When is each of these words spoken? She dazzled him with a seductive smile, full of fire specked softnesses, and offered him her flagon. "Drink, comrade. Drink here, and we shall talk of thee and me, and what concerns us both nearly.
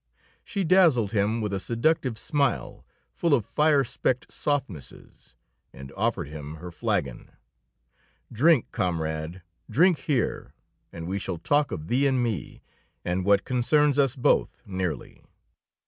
She 0.43 0.63
dazzled 0.63 1.11
him 1.11 1.41
with 1.41 1.53
a 1.53 1.59
seductive 1.59 2.17
smile, 2.17 2.83
full 3.13 3.35
of 3.35 3.45
fire 3.45 3.83
specked 3.83 4.33
softnesses, 4.33 5.35
and 5.71 5.91
offered 5.95 6.27
him 6.27 6.55
her 6.55 6.71
flagon. 6.71 7.29
"Drink, 8.31 8.71
comrade. 8.71 9.43
Drink 9.69 9.99
here, 9.99 10.55
and 10.91 11.05
we 11.05 11.19
shall 11.19 11.37
talk 11.37 11.71
of 11.71 11.87
thee 11.87 12.07
and 12.07 12.23
me, 12.23 12.63
and 13.05 13.25
what 13.25 13.45
concerns 13.45 13.99
us 13.99 14.15
both 14.15 14.63
nearly. 14.65 15.23